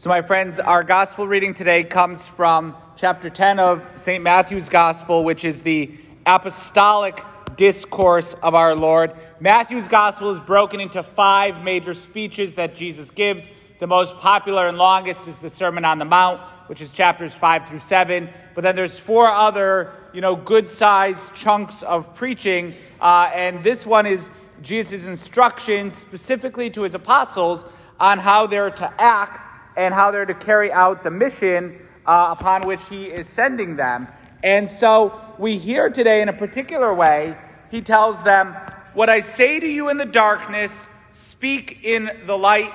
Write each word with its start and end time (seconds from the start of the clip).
So, 0.00 0.08
my 0.08 0.22
friends, 0.22 0.58
our 0.58 0.82
gospel 0.82 1.26
reading 1.26 1.52
today 1.52 1.84
comes 1.84 2.26
from 2.26 2.74
chapter 2.96 3.28
10 3.28 3.58
of 3.58 3.86
St. 3.96 4.24
Matthew's 4.24 4.70
Gospel, 4.70 5.24
which 5.24 5.44
is 5.44 5.62
the 5.62 5.90
apostolic 6.24 7.22
discourse 7.54 8.32
of 8.42 8.54
our 8.54 8.74
Lord. 8.74 9.12
Matthew's 9.40 9.88
Gospel 9.88 10.30
is 10.30 10.40
broken 10.40 10.80
into 10.80 11.02
five 11.02 11.62
major 11.62 11.92
speeches 11.92 12.54
that 12.54 12.74
Jesus 12.74 13.10
gives. 13.10 13.46
The 13.78 13.86
most 13.86 14.16
popular 14.16 14.68
and 14.68 14.78
longest 14.78 15.28
is 15.28 15.38
the 15.38 15.50
Sermon 15.50 15.84
on 15.84 15.98
the 15.98 16.06
Mount, 16.06 16.40
which 16.68 16.80
is 16.80 16.92
chapters 16.92 17.34
5 17.34 17.68
through 17.68 17.80
7. 17.80 18.30
But 18.54 18.62
then 18.64 18.76
there's 18.76 18.98
four 18.98 19.26
other, 19.26 19.92
you 20.14 20.22
know, 20.22 20.34
good-sized 20.34 21.34
chunks 21.34 21.82
of 21.82 22.14
preaching, 22.14 22.72
uh, 23.02 23.30
and 23.34 23.62
this 23.62 23.84
one 23.84 24.06
is 24.06 24.30
Jesus' 24.62 25.04
instructions 25.04 25.94
specifically 25.94 26.70
to 26.70 26.84
his 26.84 26.94
apostles 26.94 27.66
on 27.98 28.16
how 28.16 28.46
they're 28.46 28.70
to 28.70 28.94
act 28.98 29.48
and 29.80 29.94
how 29.94 30.10
they're 30.10 30.26
to 30.26 30.34
carry 30.34 30.70
out 30.70 31.02
the 31.02 31.10
mission 31.10 31.74
uh, 32.04 32.36
upon 32.38 32.60
which 32.68 32.86
he 32.88 33.06
is 33.06 33.26
sending 33.26 33.76
them. 33.76 34.06
And 34.42 34.68
so 34.68 35.18
we 35.38 35.56
hear 35.56 35.88
today 35.88 36.20
in 36.20 36.28
a 36.28 36.34
particular 36.34 36.92
way, 36.92 37.34
he 37.70 37.80
tells 37.80 38.22
them, 38.22 38.54
What 38.92 39.08
I 39.08 39.20
say 39.20 39.58
to 39.58 39.66
you 39.66 39.88
in 39.88 39.96
the 39.96 40.04
darkness, 40.04 40.86
speak 41.12 41.82
in 41.82 42.10
the 42.26 42.36
light. 42.36 42.72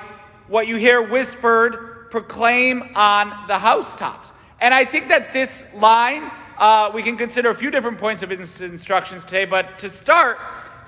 What 0.48 0.66
you 0.66 0.78
hear 0.78 1.00
whispered, 1.00 2.10
proclaim 2.10 2.82
on 2.96 3.30
the 3.48 3.60
housetops. 3.60 4.34
And 4.60 4.74
I 4.74 4.84
think 4.84 5.10
that 5.10 5.32
this 5.32 5.68
line, 5.76 6.32
uh, 6.58 6.90
we 6.92 7.04
can 7.04 7.18
consider 7.18 7.52
a 7.52 7.56
few 7.56 7.70
different 7.70 8.00
points 8.00 8.24
of 8.24 8.32
his 8.32 8.62
instructions 8.62 9.26
today, 9.26 9.46
but 9.46 9.78
to 9.80 9.92
start, 9.92 10.40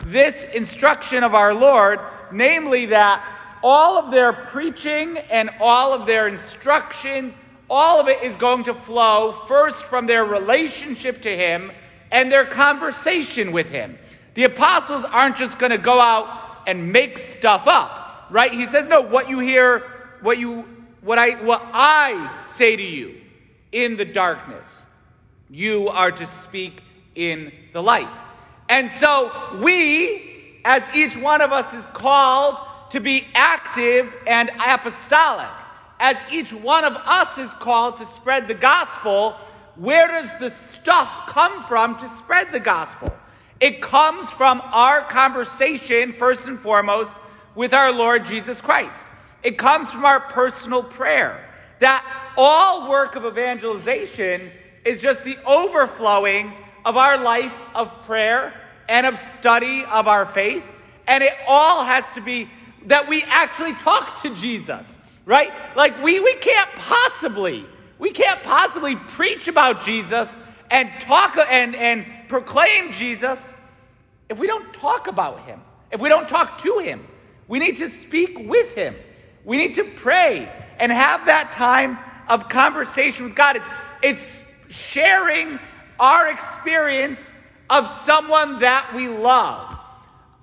this 0.05 0.45
instruction 0.45 1.23
of 1.23 1.35
our 1.35 1.53
Lord, 1.53 1.99
namely 2.31 2.87
that 2.87 3.36
all 3.63 3.97
of 3.97 4.11
their 4.11 4.33
preaching 4.33 5.17
and 5.17 5.49
all 5.59 5.93
of 5.93 6.05
their 6.05 6.27
instructions, 6.27 7.37
all 7.69 7.99
of 7.99 8.07
it 8.07 8.21
is 8.23 8.35
going 8.35 8.63
to 8.65 8.73
flow 8.73 9.33
first 9.47 9.83
from 9.83 10.05
their 10.05 10.25
relationship 10.25 11.21
to 11.23 11.35
Him 11.35 11.71
and 12.11 12.31
their 12.31 12.45
conversation 12.45 13.51
with 13.51 13.69
Him. 13.69 13.97
The 14.35 14.43
apostles 14.43 15.03
aren't 15.03 15.37
just 15.37 15.59
going 15.59 15.71
to 15.71 15.77
go 15.77 15.99
out 15.99 16.63
and 16.67 16.91
make 16.91 17.17
stuff 17.17 17.67
up, 17.67 18.27
right? 18.29 18.51
He 18.51 18.65
says, 18.65 18.87
no, 18.87 19.01
what 19.01 19.29
you 19.29 19.39
hear, 19.39 19.79
what 20.21 20.37
you, 20.37 20.65
what 21.01 21.17
I, 21.17 21.41
what 21.43 21.61
I 21.73 22.43
say 22.45 22.75
to 22.75 22.83
you 22.83 23.15
in 23.71 23.95
the 23.95 24.05
darkness, 24.05 24.87
you 25.49 25.89
are 25.89 26.11
to 26.11 26.25
speak 26.25 26.81
in 27.15 27.51
the 27.73 27.81
light. 27.81 28.09
And 28.69 28.91
so 28.91 29.59
we, 29.61 30.59
as 30.65 30.83
each 30.95 31.17
one 31.17 31.41
of 31.41 31.51
us 31.51 31.73
is 31.73 31.87
called 31.87 32.57
to 32.91 32.99
be 32.99 33.27
active 33.33 34.15
and 34.25 34.49
apostolic. 34.65 35.49
As 35.99 36.17
each 36.31 36.53
one 36.53 36.83
of 36.83 36.93
us 36.95 37.37
is 37.37 37.53
called 37.53 37.97
to 37.97 38.05
spread 38.05 38.47
the 38.47 38.53
gospel, 38.53 39.35
where 39.75 40.07
does 40.07 40.37
the 40.39 40.49
stuff 40.49 41.27
come 41.27 41.63
from 41.65 41.97
to 41.97 42.07
spread 42.07 42.51
the 42.51 42.59
gospel? 42.59 43.15
It 43.59 43.81
comes 43.81 44.29
from 44.29 44.61
our 44.65 45.01
conversation, 45.01 46.11
first 46.11 46.45
and 46.45 46.59
foremost, 46.59 47.17
with 47.55 47.73
our 47.73 47.91
Lord 47.91 48.25
Jesus 48.25 48.61
Christ. 48.61 49.07
It 49.43 49.57
comes 49.57 49.91
from 49.91 50.05
our 50.05 50.19
personal 50.19 50.83
prayer. 50.83 51.43
That 51.79 52.05
all 52.37 52.89
work 52.89 53.15
of 53.15 53.25
evangelization 53.25 54.51
is 54.85 54.99
just 54.99 55.23
the 55.23 55.37
overflowing 55.45 56.53
of 56.85 56.97
our 56.97 57.21
life 57.23 57.59
of 57.75 58.03
prayer 58.03 58.53
and 58.87 59.05
of 59.05 59.19
study 59.19 59.83
of 59.85 60.07
our 60.07 60.25
faith. 60.25 60.63
And 61.07 61.23
it 61.23 61.33
all 61.47 61.83
has 61.83 62.09
to 62.11 62.21
be 62.21 62.49
that 62.85 63.07
we 63.07 63.23
actually 63.27 63.73
talk 63.73 64.21
to 64.23 64.33
Jesus, 64.35 64.99
right? 65.25 65.51
Like 65.75 66.01
we, 66.01 66.19
we 66.19 66.35
can't 66.35 66.69
possibly, 66.75 67.65
we 67.99 68.11
can't 68.11 68.41
possibly 68.43 68.95
preach 68.95 69.47
about 69.47 69.81
Jesus 69.81 70.37
and 70.71 70.89
talk 70.99 71.37
and, 71.37 71.75
and 71.75 72.05
proclaim 72.27 72.91
Jesus 72.91 73.53
if 74.29 74.37
we 74.37 74.47
don't 74.47 74.73
talk 74.73 75.07
about 75.07 75.45
him, 75.45 75.61
if 75.91 76.01
we 76.01 76.09
don't 76.09 76.27
talk 76.27 76.57
to 76.59 76.79
him. 76.79 77.05
We 77.47 77.59
need 77.59 77.77
to 77.77 77.89
speak 77.89 78.37
with 78.37 78.73
him. 78.73 78.95
We 79.45 79.57
need 79.57 79.75
to 79.75 79.85
pray 79.85 80.51
and 80.79 80.91
have 80.91 81.27
that 81.27 81.53
time 81.53 81.97
of 82.27 82.49
conversation 82.49 83.25
with 83.25 83.35
God. 83.35 83.55
It's, 83.55 83.69
it's 84.03 84.43
sharing 84.69 85.59
our 85.99 86.27
experience 86.27 87.31
of 87.69 87.89
someone 87.89 88.59
that 88.59 88.93
we 88.93 89.07
love. 89.07 89.77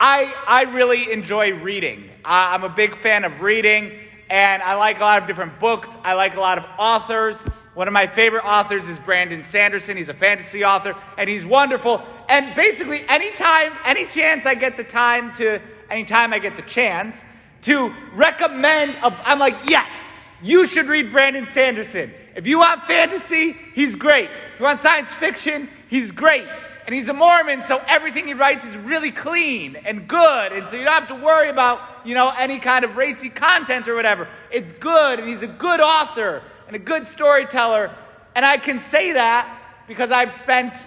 I, 0.01 0.35
I 0.47 0.63
really 0.75 1.13
enjoy 1.13 1.55
reading. 1.55 2.11
I'm 2.25 2.65
a 2.65 2.69
big 2.69 2.97
fan 2.97 3.25
of 3.25 3.43
reading, 3.43 3.93
and 4.31 4.63
I 4.63 4.75
like 4.77 4.99
a 4.99 5.03
lot 5.03 5.21
of 5.21 5.27
different 5.27 5.59
books. 5.61 5.97
I 6.03 6.15
like 6.15 6.37
a 6.37 6.41
lot 6.41 6.59
of 6.59 6.65
authors. 6.79 7.43
One 7.75 7.87
of 7.87 7.93
my 7.93 8.07
favorite 8.07 8.45
authors 8.45 8.89
is 8.89 8.99
Brandon 8.99 9.43
Sanderson. 9.43 9.97
He's 9.97 10.09
a 10.09 10.15
fantasy 10.15 10.65
author, 10.65 10.97
and 11.19 11.29
he's 11.29 11.45
wonderful. 11.45 12.03
And 12.29 12.55
basically, 12.55 13.05
anytime, 13.09 13.73
any 13.85 14.07
chance 14.07 14.47
I 14.47 14.55
get 14.55 14.77
the 14.77 14.85
time 14.85 15.33
to, 15.35 15.61
anytime 15.91 16.33
I 16.33 16.39
get 16.39 16.57
the 16.57 16.63
chance 16.63 17.25
to 17.63 17.93
recommend, 18.15 18.97
i 19.03 19.23
I'm 19.25 19.39
like, 19.39 19.57
yes, 19.69 20.07
you 20.43 20.67
should 20.67 20.87
read 20.87 21.11
Brandon 21.11 21.47
Sanderson. 21.47 22.13
If 22.37 22.47
you 22.47 22.59
want 22.59 22.85
fantasy, 22.85 23.57
he's 23.75 23.97
great. 23.97 24.31
If 24.55 24.61
you 24.61 24.65
want 24.65 24.81
science 24.81 25.13
fiction, 25.13 25.69
he's 25.89 26.11
great 26.11 26.47
and 26.87 26.95
he's 26.95 27.09
a 27.09 27.15
Mormon, 27.15 27.63
so 27.63 27.83
everything 27.87 28.27
he 28.27 28.35
writes 28.35 28.65
is 28.67 28.77
really 28.77 29.11
clean 29.11 29.77
and 29.77 30.07
good. 30.07 30.53
And 30.53 30.69
so 30.69 30.77
you 30.77 30.85
don't 30.85 30.93
have 30.93 31.09
to 31.09 31.15
worry 31.15 31.49
about, 31.49 31.81
you 32.05 32.15
know, 32.15 32.31
any 32.39 32.59
kind 32.59 32.85
of 32.85 32.97
racy 32.97 33.31
content 33.31 33.89
or 33.89 33.95
whatever. 33.95 34.29
It's 34.51 34.73
good, 34.73 35.19
and 35.19 35.29
he's 35.29 35.43
a 35.43 35.47
good 35.47 35.81
author 35.81 36.43
and 36.67 36.77
a 36.77 36.79
good 36.79 37.07
storyteller. 37.07 37.91
And 38.35 38.45
I 38.45 38.59
can 38.59 38.81
say 38.81 39.13
that 39.13 39.61
because 39.89 40.11
I've 40.11 40.35
spent 40.35 40.87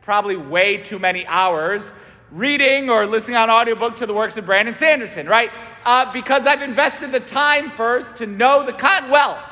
probably 0.00 0.36
way 0.36 0.78
too 0.78 0.98
many 0.98 1.26
hours 1.26 1.92
reading 2.30 2.88
or 2.88 3.06
listening 3.06 3.36
on 3.36 3.50
audiobook 3.50 3.96
to 3.96 4.06
the 4.06 4.14
works 4.14 4.36
of 4.36 4.46
Brandon 4.46 4.74
Sanderson, 4.74 5.26
right? 5.26 5.50
Uh, 5.84 6.10
because 6.12 6.46
I've 6.46 6.62
invested 6.62 7.12
the 7.12 7.20
time 7.20 7.70
first 7.70 8.16
to 8.16 8.26
know 8.26 8.64
the 8.64 8.72
content. 8.72 9.12
Well, 9.12 9.42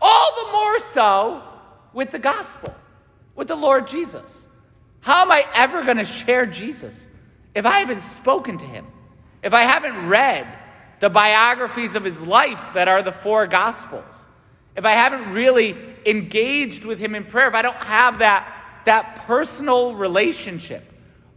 all 0.00 0.44
the 0.44 0.52
more 0.52 0.80
so 0.80 1.42
with 1.92 2.10
the 2.10 2.18
gospel, 2.18 2.74
with 3.36 3.48
the 3.48 3.56
Lord 3.56 3.86
Jesus. 3.86 4.48
How 5.06 5.22
am 5.22 5.30
I 5.30 5.46
ever 5.54 5.84
going 5.84 5.98
to 5.98 6.04
share 6.04 6.46
Jesus 6.46 7.08
if 7.54 7.64
I 7.64 7.78
haven't 7.78 8.02
spoken 8.02 8.58
to 8.58 8.66
him? 8.66 8.84
If 9.40 9.54
I 9.54 9.62
haven't 9.62 10.08
read 10.08 10.48
the 10.98 11.08
biographies 11.08 11.94
of 11.94 12.02
his 12.02 12.20
life 12.22 12.74
that 12.74 12.88
are 12.88 13.04
the 13.04 13.12
four 13.12 13.46
gospels? 13.46 14.26
If 14.74 14.84
I 14.84 14.94
haven't 14.94 15.32
really 15.32 15.76
engaged 16.04 16.84
with 16.84 16.98
him 16.98 17.14
in 17.14 17.22
prayer, 17.24 17.46
if 17.46 17.54
I 17.54 17.62
don't 17.62 17.76
have 17.76 18.18
that, 18.18 18.82
that 18.86 19.24
personal 19.28 19.94
relationship, 19.94 20.82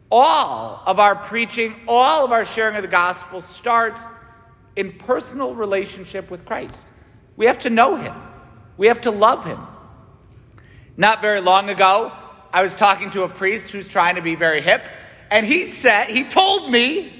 all 0.09 0.81
of 0.87 0.99
our 0.99 1.13
preaching, 1.13 1.75
all 1.87 2.25
of 2.25 2.31
our 2.31 2.45
sharing 2.45 2.75
of 2.75 2.81
the 2.81 2.87
gospel 2.87 3.39
starts 3.39 4.07
in 4.77 4.93
personal 4.93 5.53
relationship 5.53 6.31
with 6.31 6.43
Christ. 6.43 6.87
We 7.37 7.45
have 7.45 7.59
to 7.59 7.69
know 7.69 7.97
him. 7.97 8.15
We 8.77 8.87
have 8.87 9.01
to 9.01 9.11
love 9.11 9.45
him. 9.45 9.59
Not 10.97 11.21
very 11.21 11.39
long 11.39 11.69
ago, 11.69 12.11
I 12.51 12.63
was 12.63 12.75
talking 12.75 13.11
to 13.11 13.23
a 13.23 13.29
priest 13.29 13.71
who's 13.71 13.87
trying 13.87 14.15
to 14.15 14.21
be 14.21 14.35
very 14.35 14.61
hip, 14.61 14.87
and 15.29 15.45
he 15.45 15.71
said, 15.71 16.07
he 16.07 16.23
told 16.23 16.71
me 16.71 17.13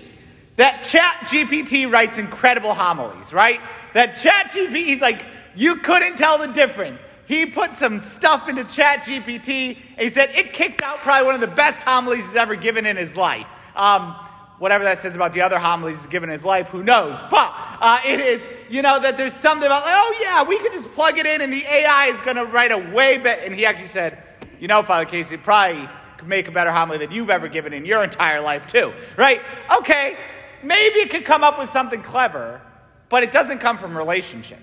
that 0.56 0.84
Chat 0.84 1.28
GPT 1.28 1.90
writes 1.92 2.18
incredible 2.18 2.74
homilies, 2.74 3.32
right? 3.32 3.62
That 3.94 4.16
Chat 4.16 4.52
GPT, 4.52 4.86
he's 4.86 5.02
like, 5.02 5.26
you 5.56 5.76
couldn't 5.76 6.18
tell 6.18 6.38
the 6.38 6.48
difference. 6.48 7.02
He 7.28 7.46
put 7.46 7.76
some 7.76 8.00
stuff 8.00 8.50
into 8.50 8.64
Chat 8.64 9.04
GPT, 9.04 9.78
and 9.78 10.02
he 10.02 10.10
said 10.10 10.32
it 10.32 10.52
kicked 10.52 10.82
out 10.82 10.98
probably 10.98 11.28
one 11.28 11.36
of 11.36 11.42
the 11.42 11.48
best 11.48 11.84
homilies 11.84 12.26
he's 12.26 12.36
ever 12.36 12.56
given 12.56 12.86
in 12.86 12.98
his 12.98 13.16
life. 13.16 13.52
Um, 13.76 14.16
whatever 14.58 14.84
that 14.84 15.00
says 15.00 15.16
about 15.16 15.34
the 15.34 15.42
other 15.42 15.60
homilies 15.60 15.98
he's 15.98 16.08
given 16.08 16.30
in 16.30 16.34
his 16.34 16.44
life, 16.44 16.70
who 16.70 16.84
knows? 16.84 17.22
But 17.30 17.54
uh, 17.80 18.00
it 18.06 18.20
is, 18.20 18.46
you 18.70 18.82
know, 18.82 19.00
that 19.00 19.16
there's 19.16 19.34
something 19.34 19.66
about, 19.66 19.86
like, 19.86 19.96
oh 19.96 20.18
yeah, 20.22 20.44
we 20.44 20.58
could 20.60 20.72
just 20.72 20.92
plug 20.92 21.18
it 21.18 21.26
in 21.26 21.42
and 21.42 21.54
the 21.54 21.64
AI 21.66 22.08
is 22.08 22.20
going 22.22 22.38
to 22.38 22.46
write 22.46 22.72
a 22.72 22.78
way 22.78 23.18
better. 23.18 23.42
And 23.42 23.56
he 23.56 23.66
actually 23.66 23.88
said, 23.88 24.22
you 24.60 24.68
know, 24.68 24.84
Father 24.84 25.06
Casey, 25.06 25.38
probably 25.38 25.88
could 26.18 26.28
make 26.28 26.48
a 26.48 26.52
better 26.52 26.72
homily 26.72 26.98
than 26.98 27.12
you've 27.12 27.30
ever 27.30 27.48
given 27.48 27.74
in 27.74 27.86
your 27.86 28.04
entire 28.04 28.42
life, 28.42 28.68
too, 28.68 28.94
right? 29.18 29.42
Okay, 29.80 30.18
maybe 30.62 31.00
it 31.00 31.10
could 31.10 31.26
come 31.26 31.44
up 31.44 31.58
with 31.58 31.70
something 31.70 32.02
clever, 32.02 32.62
but 33.08 33.24
it 33.24 33.32
doesn't 33.32 33.60
come 33.60 33.78
from 33.78 33.98
relationship. 33.98 34.60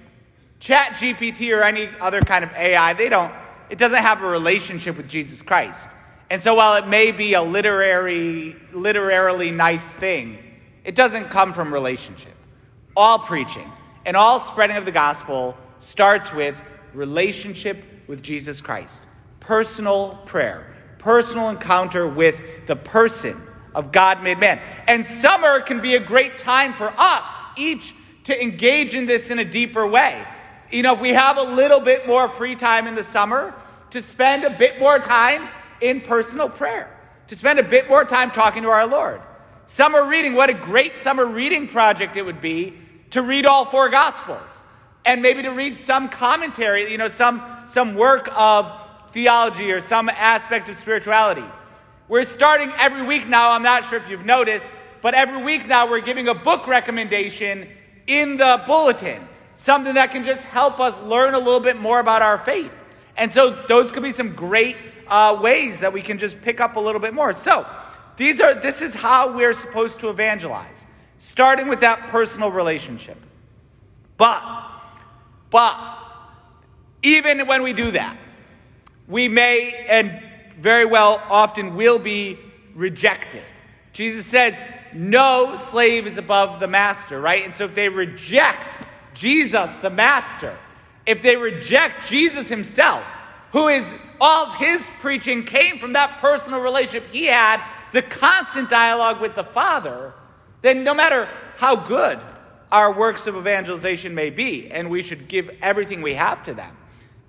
Chat 0.61 0.93
GPT 0.93 1.57
or 1.57 1.63
any 1.63 1.89
other 2.01 2.21
kind 2.21 2.45
of 2.45 2.53
AI, 2.53 2.93
they 2.93 3.09
don't, 3.09 3.33
it 3.71 3.79
doesn't 3.79 4.03
have 4.03 4.23
a 4.23 4.29
relationship 4.29 4.97
with 4.97 5.09
Jesus 5.09 5.43
Christ. 5.43 5.89
And 6.29 6.43
so 6.43 6.55
while 6.55 6.77
it 6.77 6.89
may 6.89 7.13
be 7.13 7.35
a 7.35 7.43
literary, 7.43 8.57
literarily 8.73 9.51
nice 9.51 9.85
thing, 9.85 10.39
it 10.85 10.95
doesn't 10.95 11.31
come 11.31 11.53
from 11.53 11.73
relationship. 11.73 12.35
All 12.97 13.19
preaching 13.19 13.71
and 14.05 14.17
all 14.17 14.39
spreading 14.39 14.77
of 14.77 14.85
the 14.85 14.93
gospel 14.93 15.57
starts 15.79 16.33
with 16.33 16.61
relationship 16.95 17.83
with 18.07 18.23
Jesus 18.23 18.61
Christ 18.61 19.05
personal 19.47 20.19
prayer, 20.27 20.67
personal 20.99 21.51
encounter 21.51 22.07
with 22.07 22.67
the 22.67 22.75
person 22.75 23.41
of 23.77 23.93
God 23.93 24.23
made 24.23 24.41
man. 24.41 24.61
And 24.89 25.07
summer 25.07 25.61
can 25.61 25.81
be 25.81 25.95
a 25.95 26.01
great 26.01 26.37
time 26.37 26.75
for 26.75 26.93
us 26.99 27.47
each 27.57 27.95
to 28.25 28.43
engage 28.43 28.97
in 28.97 29.07
this 29.07 29.31
in 29.31 29.39
a 29.39 29.45
deeper 29.45 29.87
way. 29.87 30.25
you 30.73 30.83
know, 30.83 30.95
if 30.95 31.01
we 31.01 31.11
have 31.11 31.39
a 31.39 31.45
little 31.45 31.79
bit 31.79 32.09
more 32.09 32.29
free 32.29 32.57
time 32.57 32.89
in 32.89 32.97
the 32.97 33.05
summer, 33.05 33.55
to 33.91 34.03
spend 34.03 34.45
a 34.45 34.51
bit 34.51 34.81
more 34.81 34.99
time 34.99 35.49
in 35.81 36.01
personal 36.01 36.49
prayer, 36.49 36.93
to 37.29 37.37
spend 37.37 37.61
a 37.61 37.63
bit 37.63 37.89
more 37.89 38.05
time 38.05 38.33
talking 38.33 38.65
to 38.65 38.69
our 38.69 38.87
Lord. 38.87 39.21
Summer 39.67 40.09
reading, 40.09 40.35
what 40.35 40.51
a 40.51 40.55
great 40.55 40.97
summer 40.97 41.25
reading 41.25 41.69
project 41.69 42.17
it 42.17 42.23
would 42.23 42.41
be 42.41 42.75
to 43.11 43.23
read 43.23 43.47
all 43.47 43.65
four 43.65 43.91
Gospels 43.91 44.63
and 45.05 45.23
maybe 45.23 45.43
to 45.43 45.51
read 45.51 45.79
some 45.79 46.09
commentary, 46.09 46.91
you 46.91 46.99
know, 46.99 47.09
some, 47.09 47.41
some 47.69 47.95
work 47.95 48.29
of 48.35 48.86
theology 49.17 49.73
or 49.73 49.81
some 49.81 50.11
aspect 50.11 50.69
of 50.69 50.77
spirituality. 50.77 51.43
We're 52.07 52.25
starting 52.25 52.71
every 52.77 53.03
week 53.03 53.27
now, 53.27 53.53
I'm 53.53 53.63
not 53.63 53.87
sure 53.87 53.99
if 53.99 54.11
you've 54.11 54.27
noticed, 54.27 54.71
but 55.01 55.15
every 55.15 55.43
week 55.43 55.67
now 55.67 55.91
we're 55.91 56.03
giving 56.03 56.29
a 56.29 56.35
book 56.35 56.69
recommendation 56.69 57.67
in 58.07 58.37
the 58.37 58.63
bulletin, 58.67 59.27
something 59.55 59.95
that 59.95 60.11
can 60.11 60.23
just 60.23 60.43
help 60.43 60.81
us 60.81 61.01
learn 61.01 61.33
a 61.33 61.39
little 61.39 61.61
bit 61.61 61.79
more 61.79 61.99
about 61.99 62.21
our 62.21 62.37
faith. 62.37 62.85
And 63.17 63.33
so 63.33 63.63
those 63.69 63.91
could 63.91 64.03
be 64.03 64.13
some 64.13 64.35
great 64.35 64.77
uh, 65.09 65.39
ways 65.41 65.81
that 65.81 65.95
we 65.95 66.03
can 66.03 66.19
just 66.19 66.43
pick 66.43 66.61
up 66.61 66.77
a 66.77 66.81
little 66.81 67.01
bit 67.01 67.15
more. 67.15 67.33
So 67.33 67.67
these 68.19 68.39
are 68.43 68.55
this 68.55 68.83
is 68.83 68.93
how 68.93 69.35
we're 69.35 69.55
supposed 69.55 69.99
to 70.01 70.11
evangelize, 70.11 70.87
starting 71.17 71.69
with 71.69 71.81
that 71.81 72.09
personal 72.09 72.51
relationship. 72.51 73.17
But 74.19 74.43
but 75.49 75.81
even 77.03 77.47
when 77.47 77.63
we 77.63 77.73
do 77.73 77.93
that, 77.93 78.19
we 79.09 79.29
may 79.29 79.87
and 79.89 80.23
very 80.59 80.85
well 80.85 81.23
often 81.29 81.77
will 81.77 81.99
be 81.99 82.39
rejected. 82.75 83.43
Jesus 83.93 84.27
says, 84.27 84.61
no 84.93 85.57
slave 85.57 86.07
is 86.07 86.19
above 86.19 86.61
the 86.61 86.69
master, 86.69 87.21
right? 87.21 87.45
And 87.45 87.55
so 87.55 87.65
if 87.65 87.75
they 87.75 87.89
reject 87.89 88.79
Jesus, 89.15 89.79
the 89.79 89.91
master, 89.91 90.57
if 91.07 91.23
they 91.23 91.37
reject 91.37 92.09
Jesus 92.09 92.49
himself, 92.49 93.05
who 93.53 93.69
is 93.69 93.95
all 94.21 94.47
of 94.47 94.57
his 94.57 94.91
preaching 95.01 95.45
came 95.45 95.79
from 95.79 95.95
that 95.95 96.19
personal 96.19 96.61
relationship 96.61 97.11
he 97.11 97.25
had, 97.27 97.63
the 97.93 98.03
constant 98.03 98.69
dialogue 98.69 99.21
with 99.21 99.35
the 99.35 99.45
Father, 99.45 100.13
then 100.63 100.85
no 100.85 100.95
matter 100.95 101.29
how 101.57 101.77
good 101.77 102.19
our 102.73 102.93
works 102.93 103.27
of 103.27 103.37
evangelization 103.37 104.15
may 104.15 104.31
be, 104.31 104.71
and 104.71 104.91
we 104.91 105.03
should 105.03 105.29
give 105.29 105.51
everything 105.63 106.03
we 106.03 106.15
have 106.15 106.43
to 106.45 106.55
them, 106.55 106.77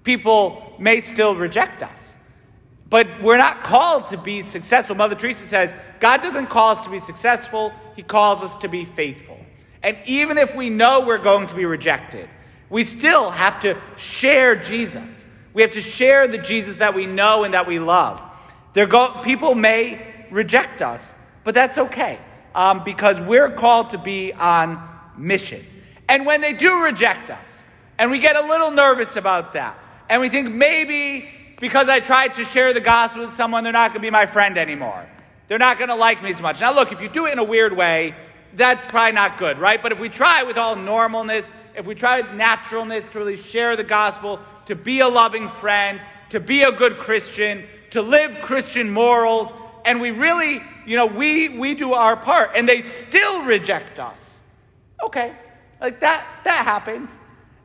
people 0.07 0.73
may 0.79 1.01
still 1.01 1.35
reject 1.35 1.83
us. 1.83 2.15
But 2.89 3.21
we're 3.21 3.37
not 3.37 3.63
called 3.63 4.07
to 4.07 4.17
be 4.17 4.41
successful. 4.41 4.95
Mother 4.95 5.15
Teresa 5.15 5.45
says, 5.45 5.73
God 5.99 6.21
doesn't 6.21 6.47
call 6.47 6.71
us 6.71 6.85
to 6.85 6.89
be 6.89 6.99
successful, 6.99 7.73
He 7.97 8.03
calls 8.03 8.41
us 8.41 8.55
to 8.57 8.69
be 8.69 8.85
faithful. 8.85 9.37
And 9.83 9.97
even 10.05 10.37
if 10.37 10.55
we 10.55 10.69
know 10.69 11.01
we're 11.01 11.17
going 11.17 11.47
to 11.47 11.55
be 11.55 11.65
rejected, 11.65 12.29
we 12.69 12.85
still 12.85 13.29
have 13.29 13.59
to 13.61 13.77
share 13.97 14.55
Jesus. 14.55 15.25
We 15.53 15.61
have 15.61 15.71
to 15.71 15.81
share 15.81 16.25
the 16.27 16.37
Jesus 16.37 16.77
that 16.77 16.95
we 16.95 17.05
know 17.05 17.43
and 17.43 17.53
that 17.53 17.67
we 17.67 17.77
love. 17.77 18.21
Go- 18.73 19.21
people 19.23 19.55
may 19.55 20.01
reject 20.31 20.81
us, 20.81 21.13
but 21.43 21.53
that's 21.53 21.77
okay 21.77 22.17
um, 22.55 22.83
because 22.85 23.19
we're 23.19 23.49
called 23.49 23.89
to 23.89 23.97
be 23.97 24.31
on 24.31 24.81
mission. 25.17 25.65
And 26.07 26.25
when 26.25 26.39
they 26.39 26.53
do 26.53 26.83
reject 26.83 27.29
us, 27.29 27.65
and 27.99 28.11
we 28.11 28.19
get 28.19 28.35
a 28.35 28.47
little 28.47 28.71
nervous 28.71 29.15
about 29.15 29.53
that, 29.53 29.77
and 30.09 30.21
we 30.21 30.29
think 30.29 30.49
maybe 30.51 31.27
because 31.59 31.89
I 31.89 31.99
tried 31.99 32.35
to 32.35 32.43
share 32.43 32.73
the 32.73 32.81
gospel 32.81 33.23
with 33.23 33.31
someone, 33.31 33.63
they're 33.63 33.73
not 33.73 33.91
going 33.91 34.01
to 34.01 34.05
be 34.05 34.11
my 34.11 34.25
friend 34.25 34.57
anymore. 34.57 35.07
They're 35.47 35.57
not 35.57 35.77
going 35.77 35.89
to 35.89 35.95
like 35.95 36.21
me 36.21 36.31
as 36.31 36.41
much. 36.41 36.61
Now, 36.61 36.73
look, 36.73 36.91
if 36.91 37.01
you 37.01 37.09
do 37.09 37.25
it 37.25 37.33
in 37.33 37.39
a 37.39 37.43
weird 37.43 37.75
way, 37.75 38.13
that's 38.53 38.85
probably 38.85 39.13
not 39.13 39.37
good, 39.37 39.57
right? 39.59 39.81
But 39.81 39.91
if 39.91 39.99
we 39.99 40.09
try 40.09 40.43
with 40.43 40.57
all 40.57 40.75
normalness, 40.75 41.49
if 41.75 41.85
we 41.85 41.95
try 41.95 42.21
with 42.21 42.31
naturalness 42.33 43.09
to 43.09 43.19
really 43.19 43.37
share 43.37 43.75
the 43.75 43.83
gospel, 43.83 44.39
to 44.65 44.75
be 44.75 44.99
a 44.99 45.07
loving 45.07 45.49
friend, 45.49 46.01
to 46.29 46.39
be 46.39 46.63
a 46.63 46.71
good 46.71 46.97
Christian, 46.97 47.65
to 47.91 48.01
live 48.01 48.41
Christian 48.41 48.89
morals, 48.89 49.53
and 49.85 50.01
we 50.01 50.11
really, 50.11 50.61
you 50.85 50.97
know, 50.97 51.05
we, 51.05 51.49
we 51.49 51.73
do 51.73 51.93
our 51.93 52.17
part, 52.17 52.51
and 52.55 52.67
they 52.67 52.81
still 52.81 53.43
reject 53.43 53.99
us. 53.99 54.43
Okay, 55.03 55.33
like 55.79 55.99
that, 56.01 56.27
that 56.43 56.65
happens. 56.65 57.17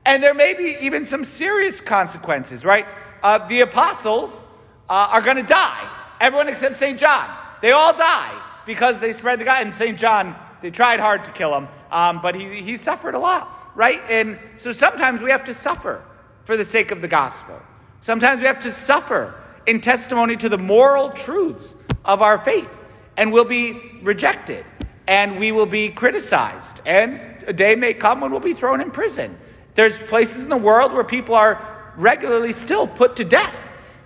And 0.05 0.23
there 0.23 0.35
may 0.35 0.55
be 0.55 0.77
even 0.81 1.05
some 1.05 1.25
serious 1.25 1.81
consequences, 1.81 2.65
right? 2.65 2.87
uh, 3.23 3.47
the 3.49 3.61
apostles 3.61 4.45
uh, 4.89 5.09
are 5.11 5.23
going 5.23 5.37
to 5.37 5.43
die. 5.43 5.89
Everyone 6.21 6.49
except 6.49 6.79
St. 6.79 6.99
John. 6.99 7.35
They 7.61 7.73
all 7.73 7.97
die 7.97 8.41
because 8.67 9.01
they 9.01 9.13
spread 9.13 9.39
the 9.39 9.45
gospel. 9.45 9.67
And 9.67 9.75
St. 9.75 9.99
John, 9.99 10.35
they 10.61 10.71
tried 10.71 11.01
hard 11.01 11.25
to 11.25 11.33
kill 11.33 11.57
him, 11.57 11.69
um, 11.91 12.21
but 12.21 12.35
he, 12.35 12.61
he 12.61 12.77
suffered 12.77 13.15
a 13.15 13.19
lot, 13.19 13.73
right? 13.75 14.01
And 14.09 14.39
so 14.57 14.73
sometimes 14.73 15.23
we 15.23 15.31
have 15.31 15.45
to 15.45 15.55
suffer 15.55 16.03
for 16.45 16.57
the 16.57 16.65
sake 16.65 16.91
of 16.91 17.01
the 17.01 17.09
gospel. 17.09 17.61
Sometimes 18.01 18.41
we 18.41 18.47
have 18.47 18.61
to 18.61 18.73
suffer 18.73 19.35
in 19.67 19.81
testimony 19.81 20.37
to 20.37 20.49
the 20.49 20.59
moral 20.59 21.11
truths 21.11 21.77
of 22.05 22.21
our 22.21 22.45
faith, 22.45 22.81
and 23.17 23.33
we'll 23.33 23.45
be 23.45 24.01
rejected, 24.03 24.65
and 25.07 25.39
we 25.39 25.53
will 25.53 25.67
be 25.67 25.89
criticized, 25.89 26.81
and 26.85 27.21
a 27.47 27.53
day 27.53 27.77
may 27.77 27.95
come 27.95 28.21
when 28.21 28.33
we'll 28.33 28.41
be 28.41 28.55
thrown 28.55 28.81
in 28.81 28.91
prison. 28.91 29.37
There's 29.75 29.99
places 29.99 30.43
in 30.43 30.49
the 30.49 30.57
world 30.57 30.93
where 30.93 31.05
people 31.05 31.35
are 31.35 31.61
regularly 31.97 32.53
still 32.53 32.87
put 32.87 33.17
to 33.17 33.25
death 33.25 33.57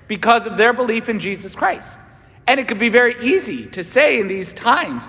because 0.09 0.47
of 0.47 0.57
their 0.57 0.73
belief 0.73 1.09
in 1.09 1.19
Jesus 1.19 1.55
Christ. 1.55 1.99
And 2.47 2.61
it 2.61 2.69
could 2.69 2.79
be 2.79 2.89
very 2.89 3.17
easy 3.21 3.67
to 3.67 3.83
say 3.83 4.21
in 4.21 4.29
these 4.29 4.53
times, 4.53 5.05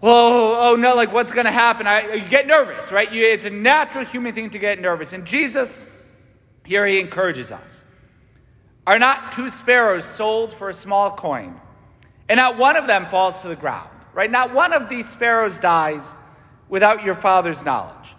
well, 0.00 0.56
oh 0.58 0.76
no, 0.76 0.94
like 0.94 1.12
what's 1.12 1.32
going 1.32 1.46
to 1.46 1.52
happen? 1.52 1.86
I, 1.86 2.14
you 2.14 2.28
get 2.28 2.46
nervous, 2.46 2.92
right? 2.92 3.10
You, 3.10 3.24
it's 3.24 3.44
a 3.44 3.50
natural 3.50 4.04
human 4.04 4.34
thing 4.34 4.50
to 4.50 4.58
get 4.58 4.80
nervous. 4.80 5.12
And 5.12 5.24
Jesus, 5.24 5.84
here 6.64 6.84
he 6.86 7.00
encourages 7.00 7.52
us. 7.52 7.84
Are 8.86 8.98
not 8.98 9.32
two 9.32 9.48
sparrows 9.48 10.04
sold 10.04 10.52
for 10.52 10.68
a 10.68 10.74
small 10.74 11.12
coin? 11.12 11.58
And 12.28 12.38
not 12.38 12.58
one 12.58 12.76
of 12.76 12.86
them 12.86 13.06
falls 13.06 13.42
to 13.42 13.48
the 13.48 13.56
ground, 13.56 13.90
right? 14.12 14.30
Not 14.30 14.52
one 14.52 14.72
of 14.72 14.88
these 14.88 15.08
sparrows 15.08 15.58
dies 15.58 16.14
without 16.68 17.04
your 17.04 17.14
father's 17.14 17.64
knowledge. 17.64 18.16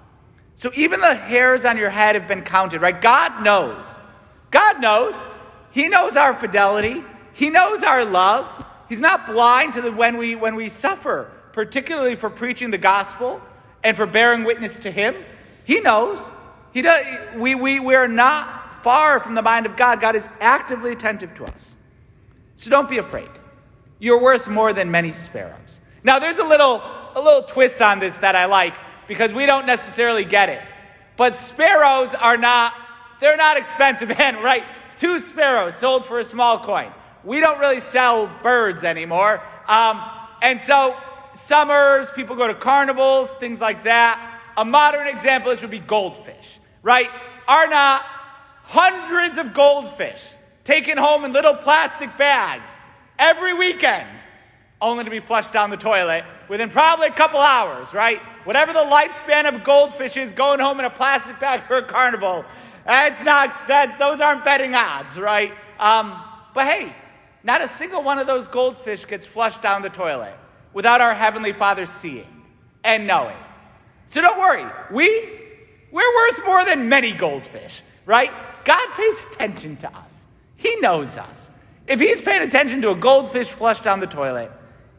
So 0.55 0.71
even 0.75 1.01
the 1.01 1.15
hairs 1.15 1.65
on 1.65 1.77
your 1.77 1.89
head 1.89 2.15
have 2.15 2.27
been 2.27 2.43
counted, 2.43 2.81
right? 2.81 2.99
God 2.99 3.43
knows. 3.43 4.01
God 4.51 4.81
knows. 4.81 5.23
He 5.71 5.87
knows 5.87 6.15
our 6.15 6.33
fidelity. 6.33 7.03
He 7.33 7.49
knows 7.49 7.83
our 7.83 8.05
love. 8.05 8.65
He's 8.87 9.01
not 9.01 9.25
blind 9.25 9.73
to 9.73 9.81
the, 9.81 9.91
when, 9.91 10.17
we, 10.17 10.35
when 10.35 10.55
we 10.55 10.69
suffer, 10.69 11.31
particularly 11.51 12.15
for 12.15 12.29
preaching 12.29 12.69
the 12.69 12.77
gospel 12.77 13.41
and 13.83 13.97
for 13.97 14.05
bearing 14.05 14.43
witness 14.43 14.79
to 14.79 14.91
Him. 14.91 15.15
He 15.63 15.79
knows. 15.79 16.31
He 16.73 16.81
does, 16.81 17.03
we, 17.35 17.55
we, 17.55 17.79
we 17.79 17.95
are 17.95 18.07
not 18.07 18.83
far 18.83 19.19
from 19.19 19.33
the 19.33 19.41
mind 19.41 19.65
of 19.65 19.75
God. 19.75 19.99
God 19.99 20.15
is 20.15 20.27
actively 20.39 20.91
attentive 20.91 21.33
to 21.35 21.45
us. 21.45 21.75
So 22.55 22.69
don't 22.69 22.89
be 22.89 22.99
afraid. 22.99 23.29
You're 23.99 24.21
worth 24.21 24.47
more 24.47 24.73
than 24.73 24.91
many 24.91 25.11
sparrows. 25.11 25.79
Now, 26.03 26.19
there's 26.19 26.37
a 26.37 26.45
little, 26.45 26.81
a 27.15 27.21
little 27.21 27.43
twist 27.43 27.81
on 27.81 27.99
this 27.99 28.17
that 28.17 28.35
I 28.35 28.45
like 28.45 28.75
because 29.07 29.33
we 29.33 29.45
don't 29.45 29.65
necessarily 29.65 30.25
get 30.25 30.49
it. 30.49 30.61
But 31.17 31.35
sparrows 31.35 32.13
are 32.13 32.37
not, 32.37 32.73
they're 33.19 33.37
not 33.37 33.57
expensive 33.57 34.11
and 34.19 34.43
right? 34.43 34.63
Two 34.97 35.19
sparrows 35.19 35.75
sold 35.75 36.05
for 36.05 36.19
a 36.19 36.23
small 36.23 36.59
coin. 36.59 36.91
We 37.23 37.39
don't 37.39 37.59
really 37.59 37.79
sell 37.79 38.29
birds 38.41 38.83
anymore. 38.83 39.41
Um, 39.67 40.03
and 40.41 40.61
so, 40.61 40.95
summers, 41.35 42.11
people 42.11 42.35
go 42.35 42.47
to 42.47 42.53
carnivals, 42.53 43.33
things 43.35 43.61
like 43.61 43.83
that. 43.83 44.41
A 44.57 44.65
modern 44.65 45.07
example 45.07 45.51
this 45.51 45.61
would 45.61 45.71
be 45.71 45.79
goldfish, 45.79 46.59
right? 46.81 47.09
Are 47.47 47.67
not 47.67 48.01
hundreds 48.63 49.37
of 49.37 49.53
goldfish 49.53 50.33
taken 50.63 50.97
home 50.97 51.25
in 51.25 51.33
little 51.33 51.55
plastic 51.55 52.15
bags 52.17 52.79
every 53.17 53.53
weekend, 53.53 54.07
only 54.83 55.05
to 55.05 55.09
be 55.09 55.21
flushed 55.21 55.53
down 55.53 55.69
the 55.69 55.77
toilet 55.77 56.25
within 56.49 56.69
probably 56.69 57.07
a 57.07 57.11
couple 57.11 57.39
hours, 57.39 57.93
right? 57.93 58.19
Whatever 58.43 58.73
the 58.73 58.79
lifespan 58.79 59.47
of 59.47 59.63
goldfish 59.63 60.17
is, 60.17 60.33
going 60.33 60.59
home 60.59 60.77
in 60.79 60.85
a 60.85 60.89
plastic 60.89 61.39
bag 61.39 61.61
for 61.63 61.77
a 61.77 61.83
carnival, 61.83 62.43
that's 62.85 63.23
not 63.23 63.67
that. 63.67 63.97
Those 63.97 64.19
aren't 64.19 64.43
betting 64.43 64.75
odds, 64.75 65.17
right? 65.17 65.53
Um, 65.79 66.21
but 66.53 66.65
hey, 66.65 66.93
not 67.43 67.61
a 67.61 67.67
single 67.67 68.03
one 68.03 68.19
of 68.19 68.27
those 68.27 68.47
goldfish 68.47 69.07
gets 69.07 69.25
flushed 69.25 69.61
down 69.61 69.81
the 69.81 69.89
toilet 69.89 70.35
without 70.73 70.99
our 70.99 71.13
heavenly 71.13 71.53
Father 71.53 71.85
seeing 71.85 72.27
and 72.83 73.07
knowing. 73.07 73.37
So 74.07 74.21
don't 74.21 74.37
worry, 74.37 74.69
we 74.91 75.07
we're 75.91 76.15
worth 76.15 76.45
more 76.45 76.65
than 76.65 76.89
many 76.89 77.13
goldfish, 77.13 77.81
right? 78.05 78.31
God 78.65 78.89
pays 78.95 79.25
attention 79.31 79.77
to 79.77 79.95
us. 79.95 80.27
He 80.57 80.75
knows 80.77 81.17
us. 81.17 81.49
If 81.87 82.01
He's 82.01 82.19
paying 82.19 82.41
attention 82.41 82.81
to 82.81 82.91
a 82.91 82.95
goldfish 82.95 83.47
flushed 83.47 83.83
down 83.83 84.01
the 84.01 84.07
toilet, 84.07 84.51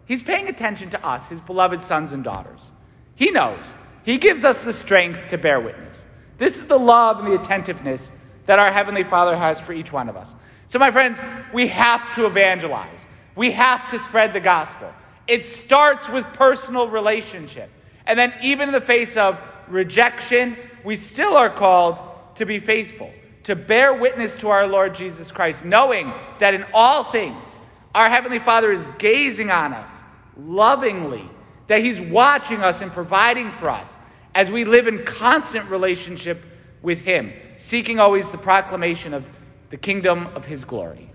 He's 0.07 0.23
paying 0.23 0.49
attention 0.49 0.91
to 0.91 1.07
us, 1.07 1.29
His 1.29 1.41
beloved 1.41 1.83
sons 1.83 2.13
and 2.13 2.23
daughters. 2.23 2.73
He 3.15 3.31
knows. 3.31 3.77
He 4.05 4.19
gives 4.19 4.45
us 4.45 4.65
the 4.65 4.73
strength 4.73 5.29
to 5.29 5.39
bear 5.39 5.61
witness. 5.61 6.07
This 6.37 6.59
is 6.59 6.67
the 6.67 6.79
love 6.79 7.21
and 7.21 7.29
the 7.29 7.41
attentiveness 7.41 8.13
that 8.47 8.59
our 8.59 8.71
Heavenly 8.71 9.05
Father 9.05 9.37
has 9.37 9.61
for 9.61 9.73
each 9.73 9.93
one 9.93 10.09
of 10.09 10.17
us. 10.17 10.37
So, 10.67 10.79
my 10.79 10.91
friends, 10.91 11.21
we 11.53 11.69
have 11.69 12.15
to 12.17 12.27
evangelize. 12.27 13.07
We 13.37 13.53
have 13.53 13.89
to 13.89 13.99
spread 13.99 14.33
the 14.33 14.41
gospel. 14.41 14.93
It 15.27 15.45
starts 15.45 16.09
with 16.09 16.25
personal 16.33 16.89
relationship. 16.89 17.71
And 18.07 18.19
then, 18.19 18.35
even 18.43 18.69
in 18.69 18.73
the 18.73 18.81
face 18.81 19.17
of 19.17 19.41
rejection, 19.69 20.57
we 20.85 20.97
still 20.97 21.37
are 21.37 21.51
called 21.51 21.99
to 22.37 22.45
be 22.45 22.59
faithful, 22.59 23.11
to 23.45 23.57
bear 23.57 23.95
witness 23.95 24.37
to 24.37 24.51
our 24.51 24.67
Lord 24.67 24.95
Jesus 24.95 25.31
Christ, 25.31 25.65
knowing 25.65 26.13
that 26.41 26.53
in 26.53 26.67
all 26.75 27.05
things 27.05 27.59
our 27.95 28.09
Heavenly 28.09 28.39
Father 28.39 28.73
is 28.73 28.85
gazing 28.99 29.51
on 29.51 29.73
us 29.73 30.03
lovingly, 30.37 31.29
that 31.69 31.81
He's 31.81 32.01
watching 32.01 32.61
us 32.61 32.83
and 32.83 32.93
providing 32.93 33.51
for 33.51 33.71
us 33.71 33.97
as 34.35 34.51
we 34.51 34.65
live 34.65 34.87
in 34.87 35.05
constant 35.05 35.71
relationship 35.71 36.45
with 36.83 37.01
Him, 37.01 37.33
seeking 37.57 37.99
always 37.99 38.31
the 38.31 38.39
proclamation 38.39 39.15
of 39.15 39.29
the 39.71 39.77
kingdom 39.77 40.27
of 40.35 40.45
His 40.45 40.65
glory. 40.65 41.14